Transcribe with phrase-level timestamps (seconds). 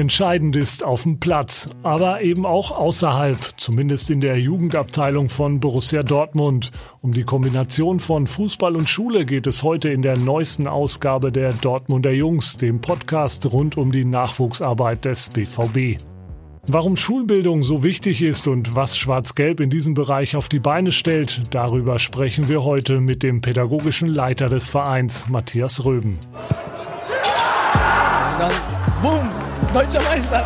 [0.00, 6.02] Entscheidend ist auf dem Platz, aber eben auch außerhalb, zumindest in der Jugendabteilung von Borussia
[6.02, 6.70] Dortmund.
[7.02, 11.52] Um die Kombination von Fußball und Schule geht es heute in der neuesten Ausgabe der
[11.52, 16.02] Dortmunder Jungs, dem Podcast rund um die Nachwuchsarbeit des BVB.
[16.66, 21.42] Warum Schulbildung so wichtig ist und was Schwarz-Gelb in diesem Bereich auf die Beine stellt,
[21.50, 26.18] darüber sprechen wir heute mit dem pädagogischen Leiter des Vereins, Matthias Röben.
[28.38, 28.52] Dann,
[29.02, 29.39] boom,
[29.72, 30.44] deutscher Meister.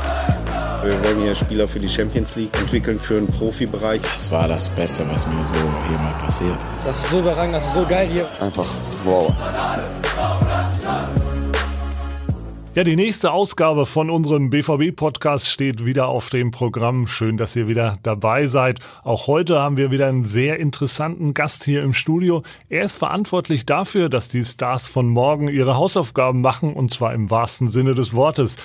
[0.82, 4.03] Wir wollen hier Spieler für die Champions League entwickeln, für den Profibereich.
[4.03, 5.57] Das war das Beste, was mir so
[5.89, 6.86] hier mal passiert ist.
[6.86, 8.26] Das ist so überragend, das ist so geil hier.
[8.40, 8.67] Einfach
[9.04, 9.34] wow.
[12.75, 17.06] Ja, die nächste Ausgabe von unserem BVB-Podcast steht wieder auf dem Programm.
[17.06, 18.81] Schön, dass ihr wieder dabei seid.
[19.04, 22.43] Auch heute haben wir wieder einen sehr interessanten Gast hier im Studio.
[22.68, 27.31] Er ist verantwortlich dafür, dass die Stars von morgen ihre Hausaufgaben machen, und zwar im
[27.31, 28.56] wahrsten Sinne des Wortes.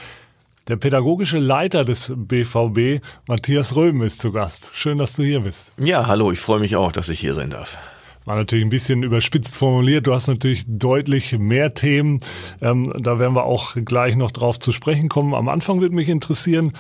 [0.69, 4.69] Der pädagogische Leiter des BVB, Matthias Röben, ist zu Gast.
[4.75, 5.71] Schön, dass du hier bist.
[5.83, 7.77] Ja, hallo, ich freue mich auch, dass ich hier sein darf
[8.25, 10.05] war natürlich ein bisschen überspitzt formuliert.
[10.05, 12.19] Du hast natürlich deutlich mehr Themen.
[12.61, 15.33] Ähm, da werden wir auch gleich noch drauf zu sprechen kommen.
[15.33, 16.73] Am Anfang würde mich interessieren,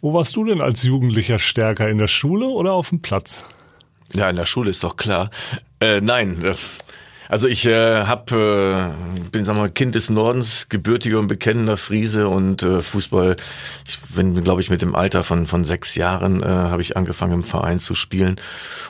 [0.00, 1.88] wo warst du denn als Jugendlicher stärker?
[1.88, 3.44] In der Schule oder auf dem Platz?
[4.12, 5.30] Ja, in der Schule ist doch klar.
[5.78, 6.54] Äh, nein, äh,
[7.32, 8.90] also ich äh, hab, äh,
[9.30, 13.36] bin sag mal Kind des Nordens, gebürtiger und bekennender Friese und äh, Fußball.
[13.88, 17.32] Ich bin, glaube ich, mit dem Alter von von sechs Jahren äh, habe ich angefangen
[17.32, 18.36] im Verein zu spielen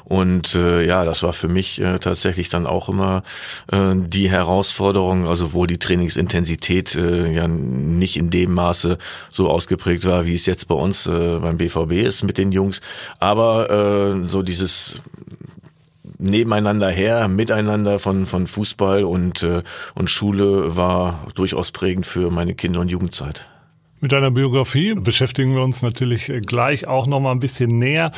[0.04, 3.22] und äh, ja, das war für mich äh, tatsächlich dann auch immer
[3.70, 8.98] äh, die Herausforderung, also wohl die Trainingsintensität äh, ja nicht in dem Maße
[9.30, 12.80] so ausgeprägt war, wie es jetzt bei uns äh, beim BVB ist mit den Jungs,
[13.20, 14.98] aber äh, so dieses
[16.22, 19.62] nebeneinander her, miteinander von, von Fußball und, äh,
[19.94, 23.46] und Schule war durchaus prägend für meine Kinder- und Jugendzeit.
[24.00, 28.10] Mit deiner Biografie beschäftigen wir uns natürlich gleich auch noch mal ein bisschen näher.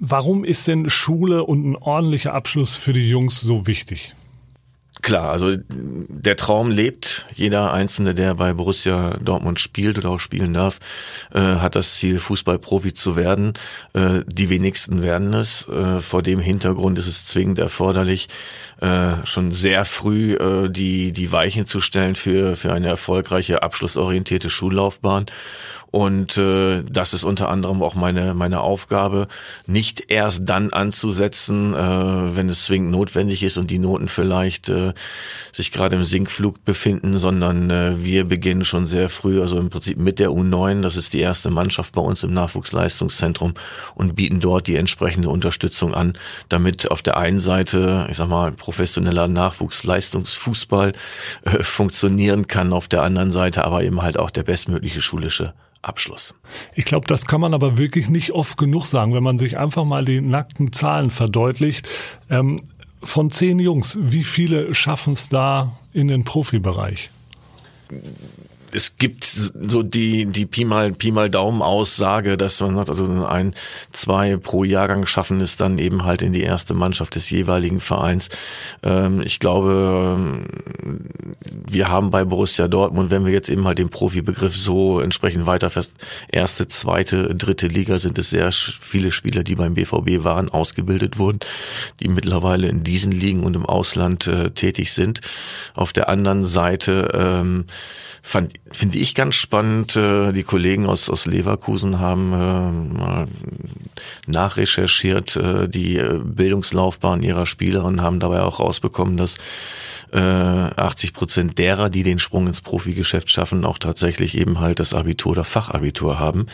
[0.00, 4.14] Warum ist denn Schule und ein ordentlicher Abschluss für die Jungs so wichtig?
[5.00, 7.26] Klar, also der Traum lebt.
[7.34, 10.80] Jeder Einzelne, der bei Borussia Dortmund spielt oder auch spielen darf,
[11.32, 13.52] äh, hat das Ziel, Fußballprofi zu werden.
[13.92, 15.68] Äh, die wenigsten werden es.
[15.68, 18.28] Äh, vor dem Hintergrund ist es zwingend erforderlich,
[18.80, 24.50] äh, schon sehr früh äh, die, die Weichen zu stellen für, für eine erfolgreiche, abschlussorientierte
[24.50, 25.26] Schullaufbahn.
[25.90, 29.26] Und äh, das ist unter anderem auch meine, meine Aufgabe,
[29.66, 34.87] nicht erst dann anzusetzen, äh, wenn es zwingend notwendig ist und die Noten vielleicht äh,
[35.52, 39.98] sich gerade im Sinkflug befinden, sondern äh, wir beginnen schon sehr früh, also im Prinzip
[39.98, 43.54] mit der U9, das ist die erste Mannschaft bei uns im Nachwuchsleistungszentrum
[43.94, 46.14] und bieten dort die entsprechende Unterstützung an,
[46.48, 50.92] damit auf der einen Seite, ich sag mal, professioneller Nachwuchsleistungsfußball
[51.42, 56.34] äh, funktionieren kann, auf der anderen Seite aber eben halt auch der bestmögliche schulische Abschluss.
[56.74, 59.84] Ich glaube, das kann man aber wirklich nicht oft genug sagen, wenn man sich einfach
[59.84, 61.88] mal die nackten Zahlen verdeutlicht.
[62.30, 62.58] Ähm,
[63.02, 67.10] von zehn Jungs, wie viele schaffen es da in den Profibereich?
[68.72, 73.04] Es gibt so die die Pi mal Pi mal Daumen Aussage, dass man sagt, also
[73.26, 73.54] ein
[73.92, 78.28] zwei pro Jahrgang schaffen es dann eben halt in die erste Mannschaft des jeweiligen Vereins.
[78.82, 80.44] Ähm, ich glaube,
[81.66, 85.70] wir haben bei Borussia Dortmund, wenn wir jetzt eben halt den Profibegriff so entsprechend weiter
[85.70, 85.92] fest,
[86.30, 91.40] erste, zweite, dritte Liga sind es sehr viele Spieler, die beim BVB waren, ausgebildet wurden,
[92.00, 95.20] die mittlerweile in diesen Ligen und im Ausland äh, tätig sind.
[95.74, 97.64] Auf der anderen Seite ähm,
[98.22, 99.96] fand finde ich ganz spannend.
[99.96, 103.28] Äh, die Kollegen aus aus Leverkusen haben äh, mal
[104.26, 109.36] nachrecherchiert äh, die Bildungslaufbahn ihrer Spieler und haben dabei auch rausbekommen, dass
[110.16, 115.32] 80 Prozent derer, die den Sprung ins Profigeschäft schaffen, auch tatsächlich eben halt das Abitur
[115.32, 116.46] oder Fachabitur haben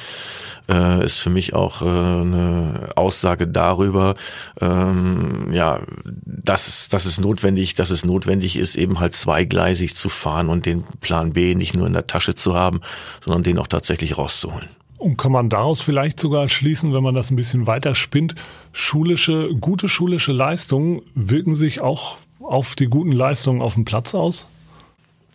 [0.68, 4.14] äh, ist für mich auch äh, eine Aussage darüber,
[4.60, 10.08] ähm, ja, dass, es, dass es notwendig, dass es notwendig ist, eben halt zweigleisig zu
[10.08, 12.80] fahren und den Plan B nicht nur in der Tasche zu haben,
[13.20, 14.68] sondern den auch tatsächlich rauszuholen.
[14.96, 18.34] Und kann man daraus vielleicht sogar schließen, wenn man das ein bisschen weiter spinnt,
[18.72, 24.46] schulische, gute schulische Leistungen wirken sich auch auf die guten Leistungen auf dem Platz aus?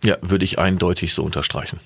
[0.02, 1.80] Ja, würde ich eindeutig so unterstreichen.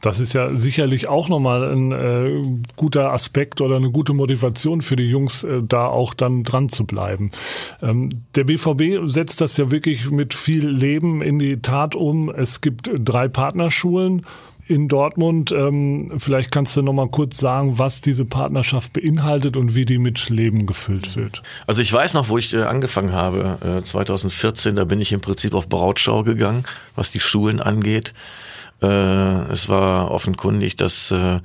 [0.00, 2.42] Das ist ja sicherlich auch nochmal ein äh,
[2.76, 6.86] guter Aspekt oder eine gute Motivation für die Jungs, äh, da auch dann dran zu
[6.86, 7.30] bleiben.
[7.82, 12.30] Ähm, der BVB setzt das ja wirklich mit viel Leben in die Tat um.
[12.30, 14.24] Es gibt drei Partnerschulen
[14.70, 15.50] in Dortmund.
[15.52, 19.98] Ähm, vielleicht kannst du noch mal kurz sagen, was diese Partnerschaft beinhaltet und wie die
[19.98, 21.42] mit Leben gefüllt wird.
[21.66, 25.20] Also ich weiß noch, wo ich äh, angefangen habe, äh, 2014, da bin ich im
[25.20, 26.64] Prinzip auf Brautschau gegangen,
[26.94, 28.14] was die Schulen angeht
[28.82, 31.36] Äh, es war offenkundig, dass äh,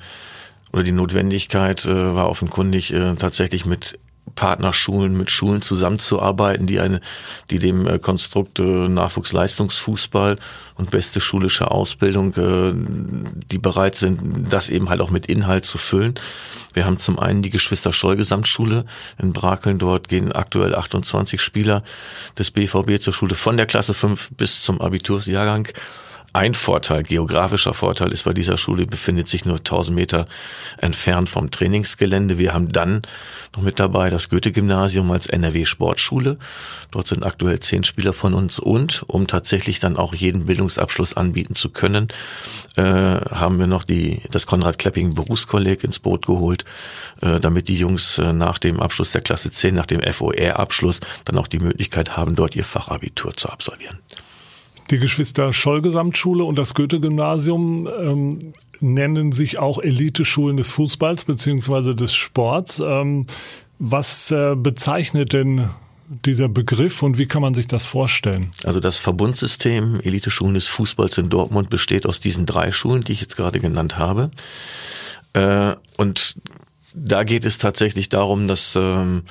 [0.72, 4.00] oder die Notwendigkeit äh, war offenkundig äh, tatsächlich mit
[4.36, 7.02] Partnerschulen, mit Schulen zusammenzuarbeiten, die eine,
[7.50, 10.38] die dem äh, Konstrukt äh, Nachwuchsleistungsfußball
[10.76, 12.74] und beste schulische Ausbildung, äh,
[13.52, 16.16] die bereit sind, das eben halt auch mit Inhalt zu füllen.
[16.74, 18.86] Wir haben zum einen die Geschwister Scholl Gesamtschule
[19.18, 19.80] in Brakeln.
[19.80, 21.84] Dort gehen aktuell 28 Spieler
[22.38, 25.70] des BVB zur Schule von der Klasse 5 bis zum Abitursjahrgang.
[26.36, 30.28] Ein Vorteil, geografischer Vorteil ist bei dieser Schule, befindet sich nur 1000 Meter
[30.78, 32.38] entfernt vom Trainingsgelände.
[32.38, 33.04] Wir haben dann
[33.56, 36.38] noch mit dabei das Goethe-Gymnasium als NRW-Sportschule.
[36.92, 41.56] Dort sind aktuell zehn Spieler von uns und, um tatsächlich dann auch jeden Bildungsabschluss anbieten
[41.56, 42.10] zu können,
[42.76, 46.66] äh, haben wir noch die, das Konrad-Klepping Berufskolleg ins Boot geholt,
[47.22, 51.38] äh, damit die Jungs äh, nach dem Abschluss der Klasse 10, nach dem FOR-Abschluss, dann
[51.38, 54.00] auch die Möglichkeit haben, dort ihr Fachabitur zu absolvieren.
[54.92, 61.96] Die Geschwister Scholl Gesamtschule und das Goethe-Gymnasium ähm, nennen sich auch Eliteschulen des Fußballs beziehungsweise
[61.96, 62.82] des Sports.
[62.86, 63.26] Ähm,
[63.80, 65.70] was äh, bezeichnet denn
[66.08, 68.52] dieser Begriff und wie kann man sich das vorstellen?
[68.64, 73.22] Also das Verbundsystem Eliteschulen des Fußballs in Dortmund besteht aus diesen drei Schulen, die ich
[73.22, 74.30] jetzt gerade genannt habe.
[75.34, 76.36] Äh, und
[76.96, 79.24] da geht es tatsächlich darum, dass ähm,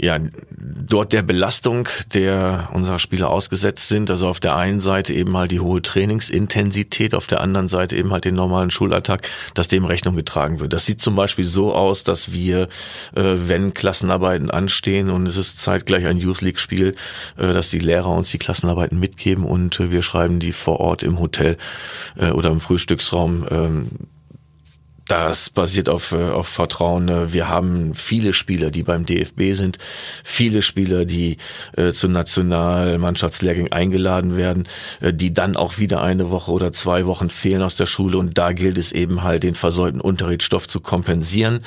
[0.00, 0.20] ja,
[0.56, 4.10] dort der Belastung, der unserer Spieler ausgesetzt sind.
[4.10, 8.12] Also auf der einen Seite eben halt die hohe Trainingsintensität, auf der anderen Seite eben
[8.12, 10.72] halt den normalen Schulalltag, dass dem Rechnung getragen wird.
[10.72, 12.68] Das sieht zum Beispiel so aus, dass wir,
[13.16, 16.94] äh, wenn Klassenarbeiten anstehen und es ist zeitgleich ein Youth League Spiel,
[17.36, 21.02] äh, dass die Lehrer uns die Klassenarbeiten mitgeben und äh, wir schreiben die vor Ort
[21.02, 21.56] im Hotel
[22.16, 23.88] äh, oder im Frühstücksraum ähm,
[25.08, 27.08] das basiert auf, äh, auf Vertrauen.
[27.08, 29.78] Äh, wir haben viele Spieler, die beim DFB sind,
[30.22, 31.38] viele Spieler, die
[31.76, 34.68] äh, zu Nationalmannschaftslehrgängen eingeladen werden,
[35.00, 38.36] äh, die dann auch wieder eine Woche oder zwei Wochen fehlen aus der Schule und
[38.38, 41.64] da gilt es eben halt, den versäumten Unterrichtsstoff zu kompensieren,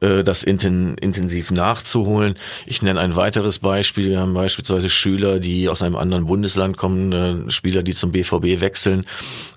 [0.00, 2.34] äh, das inten, intensiv nachzuholen.
[2.66, 4.10] Ich nenne ein weiteres Beispiel.
[4.10, 8.60] Wir haben beispielsweise Schüler, die aus einem anderen Bundesland kommen, äh, Spieler, die zum BVB
[8.60, 9.06] wechseln,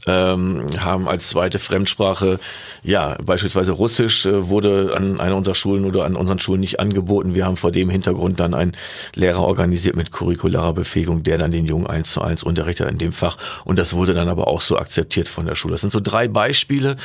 [0.07, 2.39] ähm, haben als zweite Fremdsprache
[2.83, 7.35] ja beispielsweise Russisch äh, wurde an einer unserer Schulen oder an unseren Schulen nicht angeboten.
[7.35, 8.73] Wir haben vor dem Hintergrund dann einen
[9.15, 13.11] Lehrer organisiert mit curricularer Befähigung, der dann den Jungen eins zu eins unterrichtet in dem
[13.11, 13.37] Fach.
[13.65, 15.73] Und das wurde dann aber auch so akzeptiert von der Schule.
[15.73, 16.97] Das sind so drei Beispiele,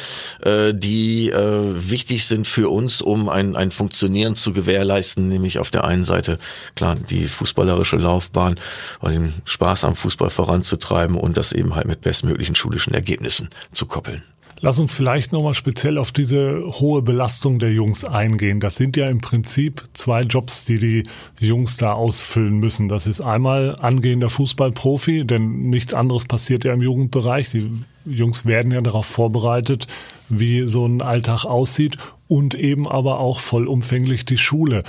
[0.43, 5.71] äh, die äh, wichtig sind für uns, um ein, ein Funktionieren zu gewährleisten, nämlich auf
[5.71, 6.39] der einen Seite
[6.75, 8.57] klar die fußballerische Laufbahn
[9.01, 13.87] und den Spaß am Fußball voranzutreiben und das eben halt mit bestmöglichen schulischen Ergebnissen zu
[13.87, 14.23] koppeln.
[14.65, 18.61] Lass uns vielleicht nochmal speziell auf diese hohe Belastung der Jungs eingehen.
[18.61, 21.05] Das sind ja im Prinzip zwei Jobs, die die
[21.45, 22.89] Jungs da ausfüllen müssen.
[22.89, 27.51] Das ist einmal angehender Fußballprofi, denn nichts anderes passiert ja im Jugendbereich.
[27.51, 27.73] Die
[28.05, 29.89] Jungs werden ja darauf vorbereitet,
[30.29, 31.99] wie so ein Alltag aussieht
[32.29, 34.85] und eben aber auch vollumfänglich die Schule.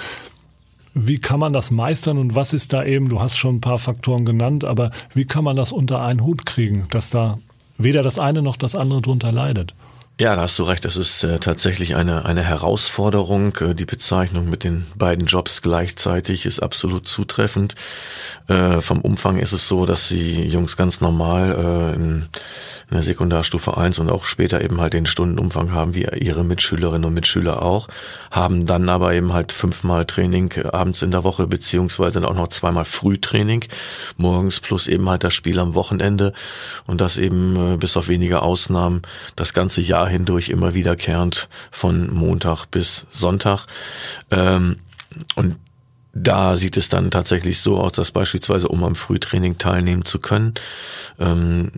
[0.93, 3.79] Wie kann man das meistern und was ist da eben, du hast schon ein paar
[3.79, 7.39] Faktoren genannt, aber wie kann man das unter einen Hut kriegen, dass da
[7.77, 9.73] weder das eine noch das andere drunter leidet.
[10.19, 10.85] Ja, da hast du recht.
[10.85, 13.57] Das ist äh, tatsächlich eine, eine Herausforderung.
[13.57, 17.73] Äh, die Bezeichnung mit den beiden Jobs gleichzeitig ist absolut zutreffend.
[18.47, 22.29] Äh, vom Umfang ist es so, dass die Jungs ganz normal äh, in
[22.93, 27.05] in der Sekundarstufe 1 und auch später eben halt den Stundenumfang haben wie ihre Mitschülerinnen
[27.05, 27.87] und Mitschüler auch,
[28.29, 32.85] haben dann aber eben halt fünfmal Training abends in der Woche beziehungsweise auch noch zweimal
[32.85, 33.65] Frühtraining
[34.17, 36.33] morgens plus eben halt das Spiel am Wochenende
[36.85, 39.01] und das eben äh, bis auf wenige Ausnahmen
[39.35, 43.65] das ganze Jahr hindurch immer wiederkehrend von Montag bis Sonntag.
[44.31, 44.77] Ähm,
[45.35, 45.57] und
[46.13, 50.53] da sieht es dann tatsächlich so aus, dass beispielsweise, um am Frühtraining teilnehmen zu können,
[51.19, 51.71] ähm,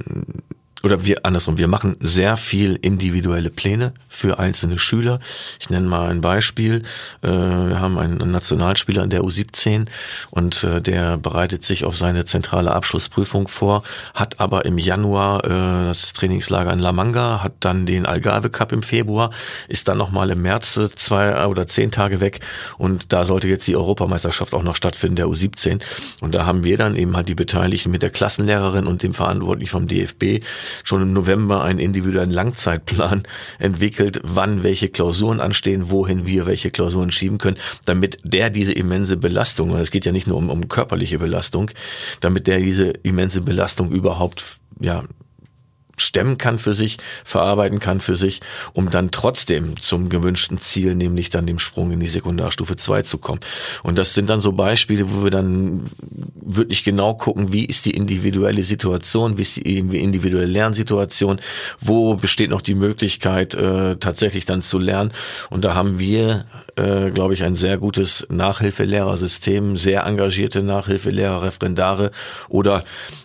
[0.83, 5.19] oder wir andersrum, wir machen sehr viel individuelle Pläne für einzelne Schüler.
[5.59, 6.83] Ich nenne mal ein Beispiel.
[7.21, 9.87] Äh, wir haben einen Nationalspieler in der U17
[10.29, 15.49] und äh, der bereitet sich auf seine zentrale Abschlussprüfung vor, hat aber im Januar äh,
[15.87, 19.31] das Trainingslager in La Manga, hat dann den Algarve Cup im Februar,
[19.67, 22.41] ist dann nochmal im März zwei oder zehn Tage weg
[22.77, 25.81] und da sollte jetzt die Europameisterschaft auch noch stattfinden, der U17.
[26.21, 29.71] Und da haben wir dann eben halt die Beteiligten mit der Klassenlehrerin und dem Verantwortlichen
[29.71, 30.43] vom DFB
[30.83, 33.23] schon im November einen individuellen Langzeitplan
[33.59, 39.17] entwickelt, wann welche Klausuren anstehen, wohin wir welche Klausuren schieben können, damit der diese immense
[39.17, 41.71] Belastung, es geht ja nicht nur um, um körperliche Belastung,
[42.19, 45.03] damit der diese immense Belastung überhaupt ja
[45.97, 48.41] stemmen kann für sich, verarbeiten kann für sich,
[48.73, 53.17] um dann trotzdem zum gewünschten Ziel, nämlich dann dem Sprung in die Sekundarstufe 2 zu
[53.17, 53.39] kommen.
[53.83, 55.89] Und das sind dann so Beispiele, wo wir dann
[56.45, 61.39] wirklich genau gucken, wie ist die individuelle Situation, wie ist die individuelle Lernsituation,
[61.79, 65.11] wo besteht noch die Möglichkeit, äh, tatsächlich dann zu lernen.
[65.49, 72.11] Und da haben wir, äh, glaube ich, ein sehr gutes Nachhilfelehrersystem, sehr engagierte Nachhilfelehrer, Referendare
[72.49, 72.83] oder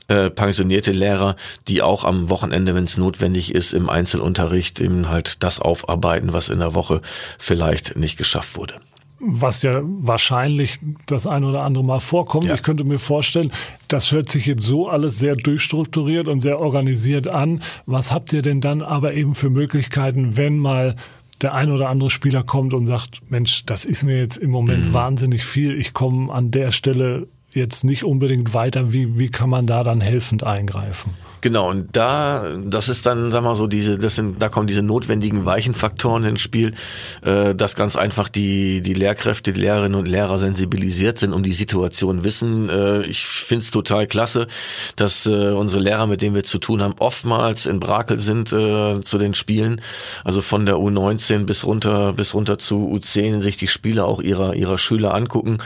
[0.08, 1.36] äh, pensionierte Lehrer,
[1.68, 6.48] die auch am Wochenende, wenn es notwendig ist, im Einzelunterricht eben halt das aufarbeiten, was
[6.48, 7.00] in der Woche
[7.38, 8.74] vielleicht nicht geschafft wurde
[9.20, 12.46] was ja wahrscheinlich das ein oder andere Mal vorkommt.
[12.46, 12.54] Ja.
[12.54, 13.52] Ich könnte mir vorstellen,
[13.88, 17.62] das hört sich jetzt so alles sehr durchstrukturiert und sehr organisiert an.
[17.84, 20.96] Was habt ihr denn dann aber eben für Möglichkeiten, wenn mal
[21.42, 24.88] der ein oder andere Spieler kommt und sagt, Mensch, das ist mir jetzt im Moment
[24.88, 24.92] mhm.
[24.92, 25.78] wahnsinnig viel.
[25.78, 28.92] Ich komme an der Stelle jetzt nicht unbedingt weiter.
[28.92, 31.14] Wie, wie kann man da dann helfend eingreifen?
[31.40, 34.82] Genau, und da, das ist dann, sag mal so, diese, das sind, da kommen diese
[34.82, 36.74] notwendigen weichen Faktoren ins Spiel,
[37.22, 41.52] äh, dass ganz einfach die, die Lehrkräfte, die Lehrerinnen und Lehrer sensibilisiert sind, um die
[41.52, 42.68] Situation wissen.
[42.68, 44.48] Äh, ich find's total klasse,
[44.96, 49.00] dass äh, unsere Lehrer, mit denen wir zu tun haben, oftmals in Brakel sind äh,
[49.00, 49.80] zu den Spielen,
[50.24, 54.54] also von der U19 bis runter, bis runter zu U10, sich die Spiele auch ihrer,
[54.54, 55.58] ihrer Schüler angucken.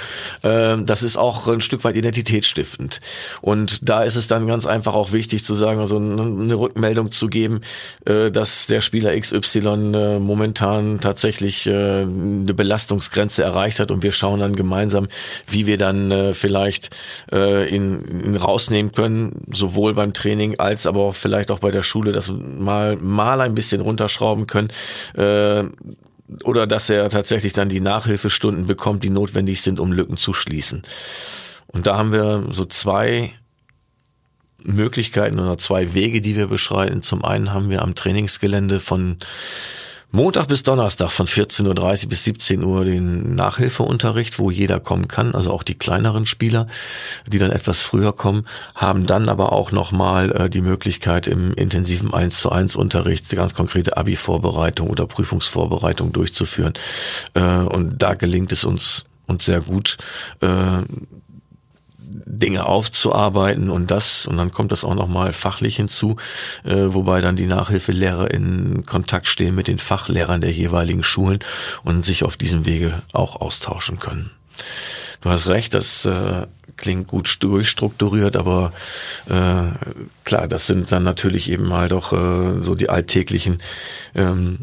[0.43, 3.01] Äh, das ist auch ein Stück weit identitätsstiftend.
[3.41, 7.11] Und da ist es dann ganz einfach auch wichtig zu sagen, sozusagen also eine Rückmeldung
[7.11, 7.61] zu geben,
[8.05, 14.13] äh, dass der Spieler XY äh, momentan tatsächlich äh, eine Belastungsgrenze erreicht hat und wir
[14.13, 15.09] schauen dann gemeinsam,
[15.47, 16.91] wie wir dann vielleicht
[17.33, 22.13] ihn, ihn rausnehmen können, sowohl beim Training als aber auch vielleicht auch bei der Schule,
[22.13, 24.69] dass mal mal ein bisschen runterschrauben können
[25.17, 30.83] oder dass er tatsächlich dann die Nachhilfestunden bekommt, die notwendig sind, um Lücken zu schließen.
[31.67, 33.33] Und da haben wir so zwei
[34.65, 37.03] Möglichkeiten oder zwei Wege, die wir beschreiten.
[37.03, 39.19] Zum einen haben wir am Trainingsgelände von
[40.15, 45.35] Montag bis Donnerstag von 14.30 Uhr bis 17 Uhr den Nachhilfeunterricht, wo jeder kommen kann,
[45.35, 46.69] also auch die kleineren Spieler,
[47.27, 52.15] die dann etwas früher kommen, haben dann aber auch nochmal äh, die Möglichkeit im intensiven
[52.15, 56.75] 1 zu 1 Unterricht ganz konkrete Abi-Vorbereitung oder Prüfungsvorbereitung durchzuführen.
[57.35, 59.97] Äh, und da gelingt es uns uns sehr gut,
[60.41, 60.83] äh,
[62.27, 66.17] Dinge aufzuarbeiten und das, und dann kommt das auch nochmal fachlich hinzu,
[66.63, 71.41] äh, wobei dann die Nachhilfelehrer in Kontakt stehen mit den Fachlehrern der jeweiligen Schulen
[71.83, 74.31] und sich auf diesem Wege auch austauschen können.
[75.23, 78.73] Du hast recht, das äh, klingt gut durchstrukturiert, aber
[79.27, 79.73] äh,
[80.25, 83.59] klar, das sind dann natürlich eben halt auch äh, so die alltäglichen
[84.15, 84.59] ähm,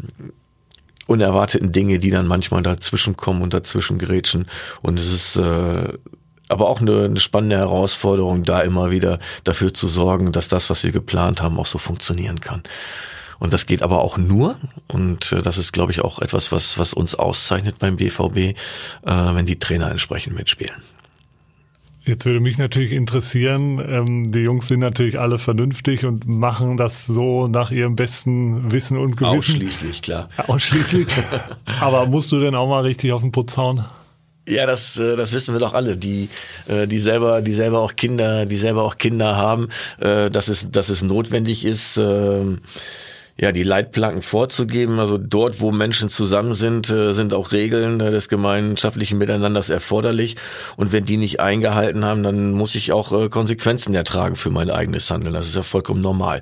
[1.08, 4.48] unerwarteten Dinge, die dann manchmal dazwischen kommen und dazwischen gerätschen.
[4.82, 5.94] Und es ist äh,
[6.52, 10.84] aber auch eine, eine spannende Herausforderung, da immer wieder dafür zu sorgen, dass das, was
[10.84, 12.64] wir geplant haben, auch so funktionieren kann.
[13.40, 16.78] Und das geht aber auch nur, und äh, das ist, glaube ich, auch etwas, was,
[16.78, 18.56] was uns auszeichnet beim BVB, äh,
[19.04, 20.84] wenn die Trainer entsprechend mitspielen.
[22.04, 27.06] Jetzt würde mich natürlich interessieren, ähm, die Jungs sind natürlich alle vernünftig und machen das
[27.06, 29.38] so nach ihrem besten Wissen und Gewissen.
[29.38, 30.30] Ausschließlich, klar.
[30.48, 31.08] Ausschließlich.
[31.80, 33.86] Aber musst du denn auch mal richtig auf den Putz hauen?
[34.48, 36.30] Ja, das, äh, das wissen wir doch alle, die,
[36.68, 39.70] äh, die selber, die selber auch Kinder, die selber auch Kinder haben,
[40.00, 42.62] äh, dass es, dass es notwendig ist, ähm,
[43.38, 45.00] ja, die Leitplanken vorzugeben.
[45.00, 50.36] Also dort, wo Menschen zusammen sind, sind auch Regeln des gemeinschaftlichen Miteinanders erforderlich.
[50.78, 55.10] Und wenn die nicht eingehalten haben, dann muss ich auch Konsequenzen ertragen für mein eigenes
[55.10, 55.34] Handeln.
[55.34, 56.42] Das ist ja vollkommen normal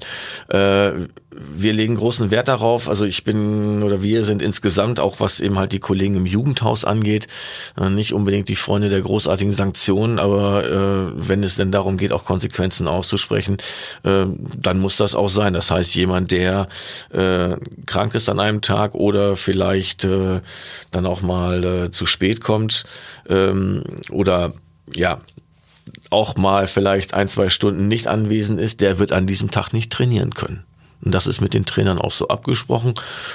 [1.39, 2.89] wir legen großen Wert darauf.
[2.89, 6.85] Also ich bin oder wir sind insgesamt auch was eben halt die Kollegen im Jugendhaus
[6.85, 7.27] angeht,
[7.79, 12.11] äh, nicht unbedingt die Freunde der großartigen Sanktionen, aber äh, wenn es denn darum geht,
[12.11, 13.57] auch Konsequenzen auszusprechen,
[14.03, 14.25] äh,
[14.57, 15.53] dann muss das auch sein.
[15.53, 16.67] Das heißt, jemand, der
[17.11, 17.55] äh,
[17.85, 20.41] krank ist an einem Tag oder vielleicht äh,
[20.91, 22.85] dann auch mal äh, zu spät kommt
[23.27, 24.53] ähm, oder
[24.93, 25.19] ja
[26.09, 29.91] auch mal vielleicht ein, zwei Stunden nicht anwesend ist, der wird an diesem Tag nicht
[29.91, 30.63] trainieren können.
[31.01, 32.93] Und das ist mit den Trainern auch so abgesprochen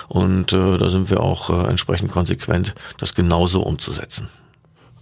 [0.08, 4.28] und äh, da sind wir auch äh, entsprechend konsequent, das genauso umzusetzen.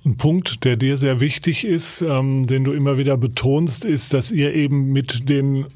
[0.04, 4.30] Ein Punkt, der dir sehr wichtig ist, ähm, den du immer wieder betonst, ist, dass
[4.30, 5.66] ihr eben mit den,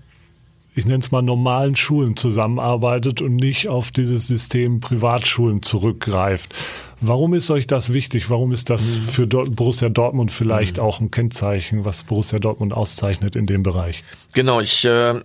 [0.76, 6.54] ich nenne es mal normalen Schulen zusammenarbeitet und nicht auf dieses System Privatschulen zurückgreift.
[7.00, 8.28] Warum ist euch das wichtig?
[8.30, 9.04] Warum ist das mhm.
[9.04, 10.83] für Borussia Dortmund vielleicht mhm.
[10.83, 14.04] auch ein Kennzeichen, was Borussia Dortmund auszeichnet in dem Bereich?
[14.35, 15.21] Genau, ich äh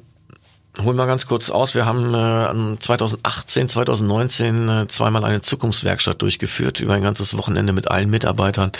[0.80, 1.76] hol mal ganz kurz aus.
[1.76, 7.90] Wir haben äh, 2018, 2019 äh, zweimal eine Zukunftswerkstatt durchgeführt, über ein ganzes Wochenende mit
[7.90, 8.72] allen Mitarbeitern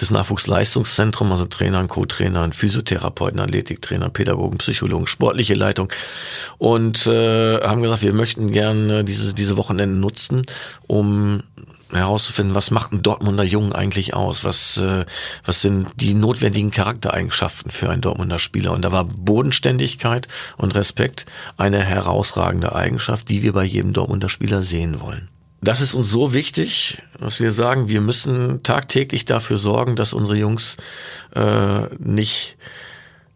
[0.00, 5.92] des Nachwuchsleistungszentrums, also Trainern, Co-Trainern, Physiotherapeuten, Athletiktrainern, Pädagogen, Psychologen, sportliche Leitung
[6.58, 10.44] und äh, haben gesagt, wir möchten gerne diese, diese Wochenende nutzen,
[10.86, 11.44] um
[11.90, 14.44] herauszufinden, was macht ein Dortmunder Jungen eigentlich aus?
[14.44, 15.04] Was, äh,
[15.44, 18.72] was sind die notwendigen Charaktereigenschaften für einen Dortmunder Spieler?
[18.72, 21.26] Und da war Bodenständigkeit und Respekt
[21.56, 25.28] eine herausragende Eigenschaft, die wir bei jedem Dortmunder Spieler sehen wollen.
[25.60, 30.36] Das ist uns so wichtig, dass wir sagen, wir müssen tagtäglich dafür sorgen, dass unsere
[30.36, 30.76] Jungs
[31.34, 32.56] äh, nicht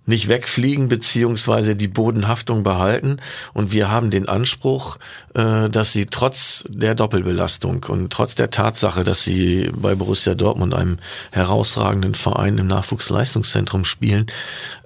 [0.05, 3.19] nicht wegfliegen beziehungsweise die Bodenhaftung behalten.
[3.53, 4.99] Und wir haben den Anspruch,
[5.35, 10.75] äh, dass sie trotz der Doppelbelastung und trotz der Tatsache, dass sie bei Borussia Dortmund,
[10.75, 10.99] einem
[11.31, 14.27] herausragenden Verein im Nachwuchsleistungszentrum spielen,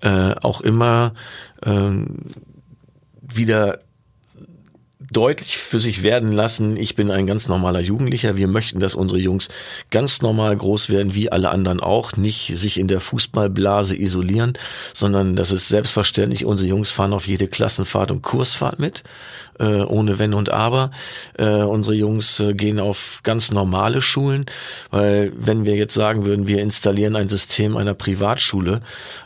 [0.02, 1.14] äh, auch immer
[1.64, 2.18] ähm,
[3.22, 3.80] wieder
[5.10, 9.20] deutlich für sich werden lassen, ich bin ein ganz normaler Jugendlicher, wir möchten, dass unsere
[9.20, 9.48] Jungs
[9.90, 14.54] ganz normal groß werden, wie alle anderen auch, nicht sich in der Fußballblase isolieren,
[14.94, 19.04] sondern das ist selbstverständlich, unsere Jungs fahren auf jede Klassenfahrt und Kursfahrt mit,
[19.58, 20.90] äh, ohne Wenn und Aber.
[21.38, 24.46] Äh, unsere Jungs äh, gehen auf ganz normale Schulen,
[24.90, 28.82] weil wenn wir jetzt sagen würden, wir installieren ein System einer Privatschule,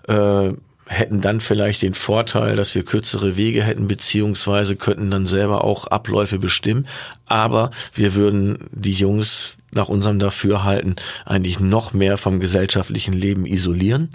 [0.09, 0.53] äh,
[0.91, 5.87] hätten dann vielleicht den Vorteil, dass wir kürzere Wege hätten, beziehungsweise könnten dann selber auch
[5.87, 6.89] Abläufe bestimmen.
[7.27, 14.11] Aber wir würden die Jungs nach unserem Dafürhalten eigentlich noch mehr vom gesellschaftlichen Leben isolieren.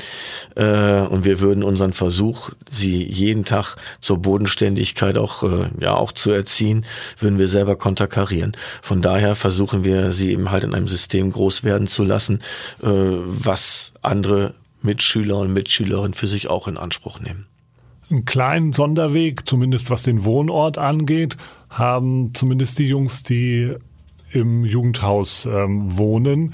[0.55, 6.11] Äh, und wir würden unseren Versuch, sie jeden Tag zur Bodenständigkeit auch, äh, ja, auch
[6.11, 6.83] zu erziehen,
[7.17, 8.51] würden wir selber konterkarieren.
[8.81, 12.39] Von daher versuchen wir, sie eben halt in einem System groß werden zu lassen,
[12.83, 14.55] äh, was andere
[14.85, 17.47] Mitschüler und Mitschülerinnen für sich auch in Anspruch nehmen.
[18.09, 21.37] Einen kleinen Sonderweg, zumindest was den Wohnort angeht,
[21.69, 23.73] haben zumindest die Jungs, die
[24.31, 26.53] im Jugendhaus ähm, wohnen.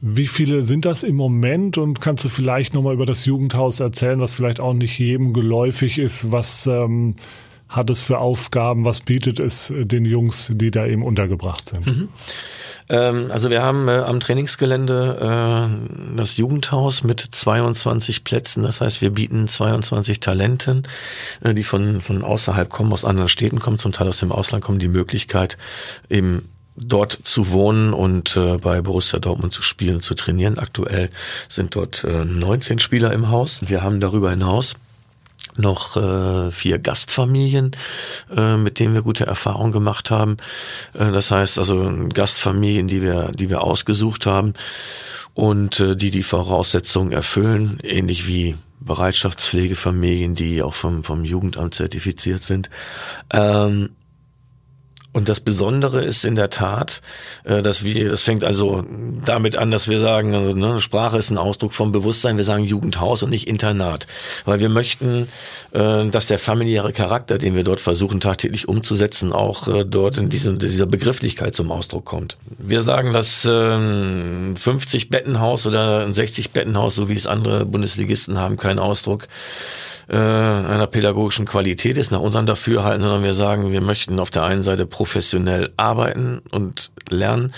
[0.00, 4.20] Wie viele sind das im Moment und kannst du vielleicht nochmal über das Jugendhaus erzählen,
[4.20, 6.32] was vielleicht auch nicht jedem geläufig ist?
[6.32, 7.14] Was ähm,
[7.68, 8.84] hat es für Aufgaben?
[8.84, 11.86] Was bietet es den Jungs, die da eben untergebracht sind?
[11.86, 12.08] Mhm.
[12.92, 18.62] Ähm, also wir haben äh, am Trainingsgelände äh, das Jugendhaus mit 22 Plätzen.
[18.62, 20.82] Das heißt, wir bieten 22 Talenten,
[21.42, 24.62] äh, die von, von außerhalb kommen, aus anderen Städten kommen, zum Teil aus dem Ausland
[24.62, 25.56] kommen, die Möglichkeit,
[26.10, 30.58] eben dort zu wohnen und äh, bei Borussia Dortmund zu spielen, zu trainieren.
[30.58, 31.08] Aktuell
[31.48, 33.60] sind dort äh, 19 Spieler im Haus.
[33.64, 34.74] Wir haben darüber hinaus
[35.56, 37.72] noch äh, vier Gastfamilien,
[38.34, 40.38] äh, mit denen wir gute Erfahrungen gemacht haben.
[40.94, 44.54] Äh, das heißt also Gastfamilien, die wir, die wir ausgesucht haben
[45.34, 52.42] und äh, die die Voraussetzungen erfüllen, ähnlich wie Bereitschaftspflegefamilien, die auch vom, vom Jugendamt zertifiziert
[52.42, 52.70] sind.
[53.30, 53.90] Ähm,
[55.12, 57.02] und das Besondere ist in der Tat,
[57.44, 58.84] äh, dass wir, das fängt also
[59.24, 62.64] damit an, dass wir sagen, also ne, Sprache ist ein Ausdruck vom Bewusstsein, wir sagen
[62.64, 64.06] Jugendhaus und nicht Internat.
[64.46, 65.28] Weil wir möchten,
[65.72, 70.30] äh, dass der familiäre Charakter, den wir dort versuchen tagtäglich umzusetzen, auch äh, dort in
[70.30, 72.38] diesem, dieser Begrifflichkeit zum Ausdruck kommt.
[72.58, 78.38] Wir sagen, dass ein 50 Bettenhaus oder ein 60 Bettenhaus, so wie es andere Bundesligisten
[78.38, 79.28] haben, keinen Ausdruck
[80.12, 84.44] äh, einer pädagogischen Qualität ist, nach unserem Dafürhalten, sondern wir sagen, wir möchten auf der
[84.44, 87.54] einen Seite professionell arbeiten und lernen,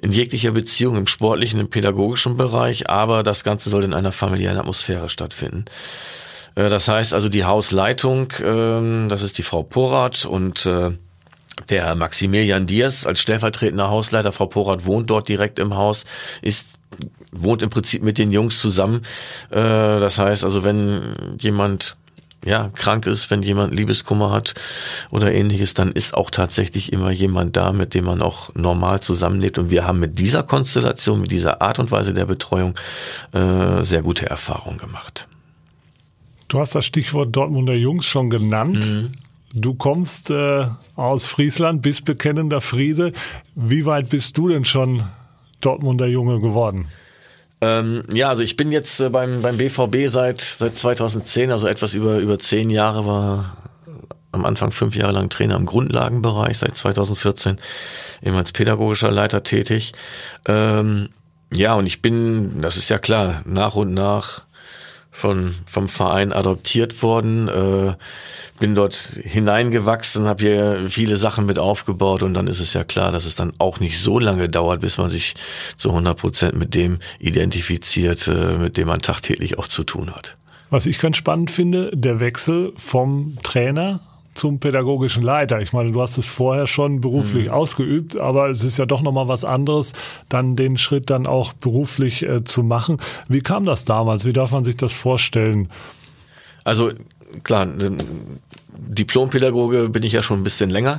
[0.00, 4.58] in jeglicher Beziehung, im sportlichen, im pädagogischen Bereich, aber das Ganze soll in einer familiären
[4.58, 5.66] Atmosphäre stattfinden.
[6.54, 10.92] Äh, das heißt also die Hausleitung, ähm, das ist die Frau Porat und äh,
[11.68, 16.04] der Maximilian Diaz als stellvertretender Hausleiter, Frau Porat wohnt dort direkt im Haus,
[16.40, 16.66] ist
[17.42, 19.02] wohnt im Prinzip mit den Jungs zusammen.
[19.50, 21.96] Äh, das heißt also, wenn jemand
[22.44, 24.54] ja, krank ist, wenn jemand Liebeskummer hat
[25.10, 29.58] oder ähnliches, dann ist auch tatsächlich immer jemand da, mit dem man auch normal zusammenlebt.
[29.58, 32.74] Und wir haben mit dieser Konstellation, mit dieser Art und Weise der Betreuung
[33.32, 35.26] äh, sehr gute Erfahrungen gemacht.
[36.48, 38.86] Du hast das Stichwort Dortmunder Jungs schon genannt.
[38.86, 39.12] Mhm.
[39.52, 43.12] Du kommst äh, aus Friesland, bist bekennender Friese.
[43.56, 45.02] Wie weit bist du denn schon
[45.60, 46.86] Dortmunder Junge geworden?
[47.60, 51.94] Ähm, ja, also ich bin jetzt äh, beim, beim BVB seit, seit 2010, also etwas
[51.94, 53.56] über, über zehn Jahre, war
[54.32, 57.58] am Anfang fünf Jahre lang Trainer im Grundlagenbereich, seit 2014
[58.22, 59.92] eben als pädagogischer Leiter tätig.
[60.46, 61.08] Ähm,
[61.52, 64.45] ja, und ich bin, das ist ja klar, nach und nach
[65.16, 67.94] von, vom Verein adoptiert worden, äh,
[68.60, 73.12] bin dort hineingewachsen, habe hier viele Sachen mit aufgebaut und dann ist es ja klar,
[73.12, 75.34] dass es dann auch nicht so lange dauert, bis man sich
[75.78, 80.36] zu 100 Prozent mit dem identifiziert, äh, mit dem man tagtäglich auch zu tun hat.
[80.68, 84.00] Was ich ganz spannend finde, der Wechsel vom Trainer
[84.36, 85.60] zum pädagogischen Leiter?
[85.60, 87.52] Ich meine, du hast es vorher schon beruflich mhm.
[87.52, 89.92] ausgeübt, aber es ist ja doch nochmal was anderes,
[90.28, 92.98] dann den Schritt dann auch beruflich äh, zu machen.
[93.28, 94.24] Wie kam das damals?
[94.24, 95.68] Wie darf man sich das vorstellen?
[96.64, 96.90] Also
[97.42, 97.66] klar,
[98.76, 100.98] Diplompädagoge bin ich ja schon ein bisschen länger.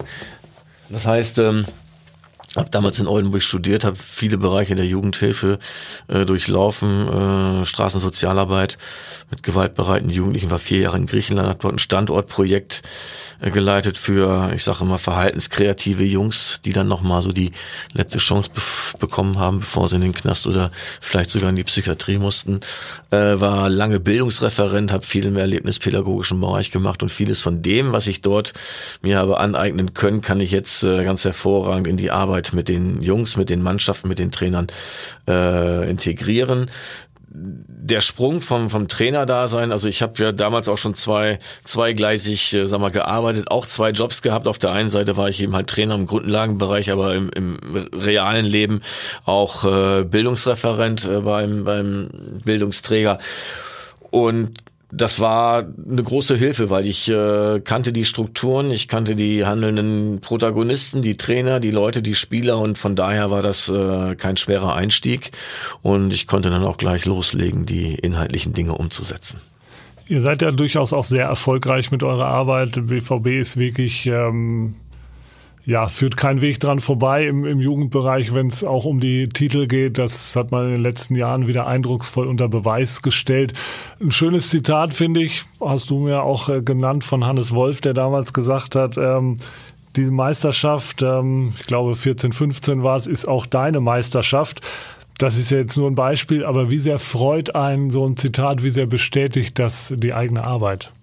[0.89, 1.65] Das heißt, ähm,
[2.57, 5.57] habe damals in Oldenburg studiert, habe viele Bereiche der Jugendhilfe
[6.07, 8.77] äh, durchlaufen, äh, Straßensozialarbeit
[9.29, 12.83] mit gewaltbereiten Jugendlichen, war vier Jahre in Griechenland, habe dort ein Standortprojekt
[13.39, 17.51] äh, geleitet für, ich sage immer, verhaltenskreative Jungs, die dann nochmal so die
[17.93, 18.61] letzte Chance be
[18.99, 22.61] bekommen haben, bevor sie in den Knast oder vielleicht sogar in die Psychiatrie mussten.
[23.11, 28.07] Äh, war lange Bildungsreferent, habe viel im erlebnispädagogischen Bereich gemacht und vieles von dem, was
[28.07, 28.53] ich dort
[29.01, 33.01] mir habe aneignen können, kann ich jetzt äh, ganz hervorragend in die Arbeit mit den
[33.01, 34.67] Jungs, mit den Mannschaften, mit den Trainern
[35.27, 36.69] äh, integrieren
[37.29, 42.67] der Sprung vom, vom Trainer-Dasein, also ich habe ja damals auch schon zwei, zweigleisig, äh,
[42.67, 44.47] sag mal, gearbeitet, auch zwei Jobs gehabt.
[44.47, 47.59] Auf der einen Seite war ich eben halt Trainer im Grundlagenbereich, aber im, im
[47.93, 48.81] realen Leben
[49.25, 52.09] auch äh, Bildungsreferent äh, beim, beim
[52.43, 53.19] Bildungsträger.
[54.09, 54.59] Und
[54.91, 60.21] das war eine große Hilfe, weil ich äh, kannte die Strukturen, ich kannte die handelnden
[60.21, 64.75] Protagonisten, die Trainer, die Leute, die Spieler und von daher war das äh, kein schwerer
[64.75, 65.31] Einstieg
[65.81, 69.41] und ich konnte dann auch gleich loslegen, die inhaltlichen Dinge umzusetzen.
[70.07, 72.87] Ihr seid ja durchaus auch sehr erfolgreich mit eurer Arbeit.
[72.87, 74.75] BVB ist wirklich ähm,
[75.67, 79.67] ja, führt kein Weg dran vorbei im, im Jugendbereich, wenn es auch um die Titel
[79.67, 79.97] geht.
[79.97, 83.53] Das hat man in den letzten Jahren wieder eindrucksvoll unter Beweis gestellt.
[83.99, 87.93] Ein schönes Zitat, finde ich, hast du mir auch äh, genannt von Hannes Wolf, der
[87.93, 89.39] damals gesagt hat, ähm,
[89.97, 94.61] diese Meisterschaft, ähm, ich glaube 14, 15 war es, ist auch deine Meisterschaft.
[95.17, 98.63] Das ist ja jetzt nur ein Beispiel, aber wie sehr freut einen so ein Zitat,
[98.63, 100.93] wie sehr bestätigt das die eigene Arbeit?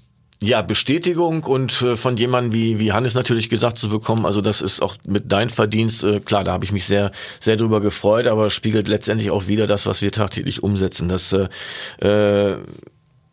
[0.43, 4.63] Ja, Bestätigung und äh, von jemandem wie, wie Hannes natürlich gesagt zu bekommen, also das
[4.63, 8.27] ist auch mit dein Verdienst, äh, klar, da habe ich mich sehr, sehr drüber gefreut,
[8.27, 11.49] aber spiegelt letztendlich auch wieder das, was wir tagtäglich umsetzen, dass äh,
[12.01, 12.59] äh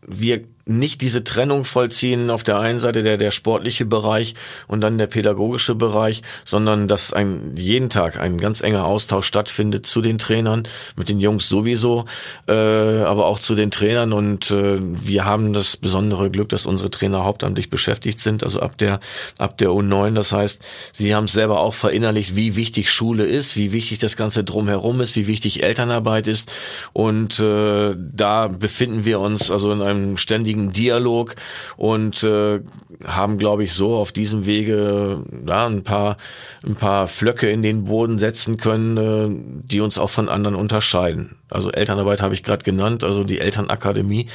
[0.07, 4.35] wir nicht diese Trennung vollziehen auf der einen Seite der der sportliche Bereich
[4.67, 9.85] und dann der pädagogische Bereich, sondern dass ein jeden Tag ein ganz enger Austausch stattfindet
[9.85, 12.05] zu den Trainern, mit den Jungs sowieso,
[12.47, 14.13] äh, aber auch zu den Trainern.
[14.13, 18.77] Und äh, wir haben das besondere Glück, dass unsere Trainer hauptamtlich beschäftigt sind, also ab
[18.77, 18.99] der
[19.37, 20.61] ab der U9, das heißt,
[20.93, 25.15] sie haben selber auch verinnerlicht, wie wichtig Schule ist, wie wichtig das ganze drumherum ist,
[25.15, 26.51] wie wichtig Elternarbeit ist.
[26.93, 31.35] Und äh, da befinden wir uns also in einem ständigen ständigen Dialog
[31.77, 32.59] und äh,
[33.05, 36.17] haben, glaube ich, so auf diesem Wege ja, ein paar
[36.63, 41.37] ein paar Flöcke in den Boden setzen können, äh, die uns auch von anderen unterscheiden.
[41.49, 44.27] Also Elternarbeit habe ich gerade genannt, also die Elternakademie,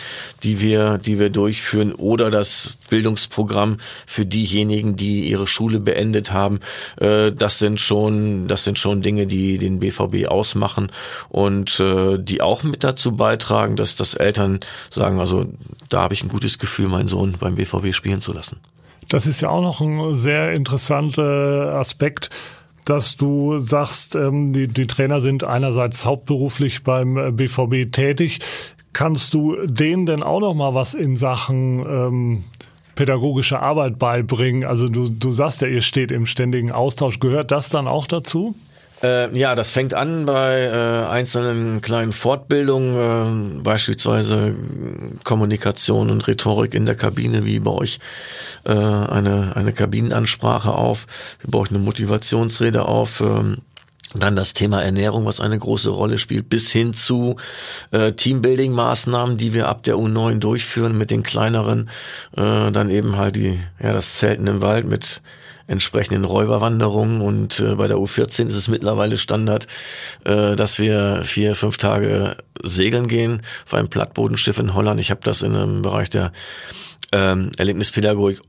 [0.42, 6.60] die wir, die wir durchführen, oder das Bildungsprogramm für diejenigen, die ihre Schule beendet haben.
[6.96, 10.90] Äh, das sind schon, das sind schon Dinge, die den BVB ausmachen
[11.28, 15.46] und äh, die auch mit dazu beitragen, dass das Eltern sagen, also
[15.88, 18.60] da habe ich ein gutes Gefühl, meinen Sohn beim BVB spielen zu lassen.
[19.08, 22.30] Das ist ja auch noch ein sehr interessanter Aspekt
[22.86, 28.38] dass du sagst, ähm, die, die Trainer sind einerseits hauptberuflich beim BVB äh, tätig.
[28.92, 32.44] Kannst du denen denn auch noch mal was in Sachen ähm,
[32.94, 34.64] pädagogische Arbeit beibringen?
[34.64, 37.18] Also du, du sagst ja, ihr steht im ständigen Austausch.
[37.18, 38.54] Gehört das dann auch dazu?
[39.02, 44.54] Äh, ja, das fängt an bei äh, einzelnen kleinen Fortbildungen, äh, beispielsweise
[45.22, 47.98] Kommunikation und Rhetorik in der Kabine, wie bei euch
[48.64, 51.06] äh, eine, eine Kabinenansprache auf,
[51.40, 53.20] wir brauchen eine Motivationsrede auf.
[53.20, 53.58] Ähm,
[54.14, 57.36] dann das Thema Ernährung, was eine große Rolle spielt, bis hin zu
[57.90, 61.90] äh, Teambuilding-Maßnahmen, die wir ab der U9 durchführen mit den kleineren,
[62.36, 65.20] äh, dann eben halt die, ja, das Zelten im Wald mit
[65.66, 69.66] entsprechenden Räuberwanderungen und äh, bei der U14 ist es mittlerweile Standard,
[70.24, 75.00] äh, dass wir vier, fünf Tage segeln gehen auf einem Plattbodenschiff in Holland.
[75.00, 76.32] Ich habe das in einem Bereich der
[77.12, 78.40] ähm, Erlebnispädagogik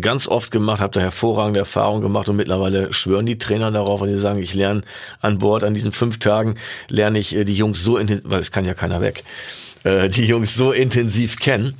[0.00, 4.10] ganz oft gemacht, habe da hervorragende Erfahrungen gemacht und mittlerweile schwören die Trainer darauf, weil
[4.10, 4.82] sie sagen, ich lerne
[5.20, 6.56] an Bord an diesen fünf Tagen,
[6.88, 9.24] lerne ich äh, die Jungs so intensiv, weil es kann ja keiner weg,
[9.84, 11.74] äh, die Jungs so intensiv kennen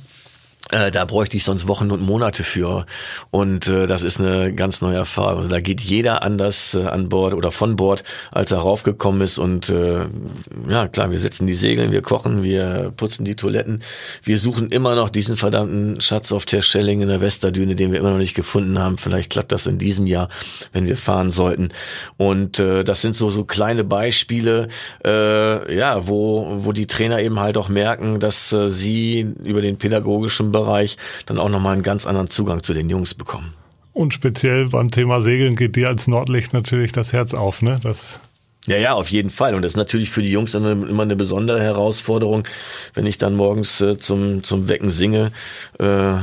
[0.71, 2.85] äh, da bräuchte ich sonst Wochen und Monate für.
[3.31, 5.37] Und äh, das ist eine ganz neue Erfahrung.
[5.37, 9.37] Also da geht jeder anders äh, an Bord oder von Bord, als er raufgekommen ist.
[9.37, 10.05] Und äh,
[10.69, 13.81] ja, klar, wir setzen die Segeln, wir kochen, wir putzen die Toiletten.
[14.23, 17.99] Wir suchen immer noch diesen verdammten Schatz auf der Schelling in der Westerdüne, den wir
[17.99, 18.97] immer noch nicht gefunden haben.
[18.97, 20.29] Vielleicht klappt das in diesem Jahr,
[20.71, 21.69] wenn wir fahren sollten.
[22.17, 24.67] Und äh, das sind so so kleine Beispiele,
[25.03, 29.77] äh, ja, wo wo die Trainer eben halt auch merken, dass äh, sie über den
[29.77, 33.53] pädagogischen Bereich Bereich dann auch nochmal einen ganz anderen Zugang zu den Jungs bekommen.
[33.93, 37.79] Und speziell beim Thema Segeln geht dir als Nordlicht natürlich das Herz auf, ne?
[37.83, 38.19] Das
[38.67, 39.55] ja, ja, auf jeden Fall.
[39.55, 42.47] Und das ist natürlich für die Jungs immer eine besondere Herausforderung,
[42.93, 45.31] wenn ich dann morgens äh, zum, zum Wecken singe.
[45.79, 46.17] Äh,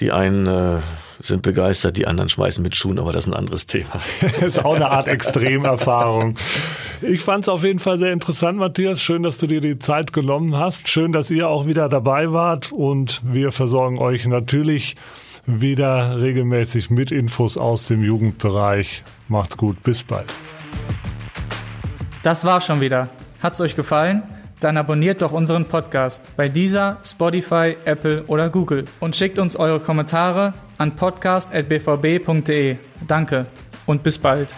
[0.00, 0.78] die einen äh,
[1.20, 4.00] sind begeistert, die anderen schmeißen mit Schuhen, aber das ist ein anderes Thema.
[4.20, 6.36] das ist auch eine Art Extremerfahrung.
[7.02, 9.02] Ich fand es auf jeden Fall sehr interessant, Matthias.
[9.02, 10.88] Schön, dass du dir die Zeit genommen hast.
[10.88, 14.96] Schön, dass ihr auch wieder dabei wart und wir versorgen euch natürlich
[15.46, 19.02] wieder regelmäßig mit Infos aus dem Jugendbereich.
[19.28, 20.32] Macht's gut, bis bald.
[22.22, 23.08] Das war's schon wieder.
[23.40, 24.22] Hat's euch gefallen?
[24.60, 29.80] Dann abonniert doch unseren Podcast bei dieser, Spotify, Apple oder Google und schickt uns eure
[29.80, 32.76] Kommentare an podcast.bvb.de.
[33.06, 33.46] Danke
[33.86, 34.48] und bis bald.